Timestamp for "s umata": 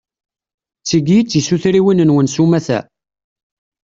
2.33-2.79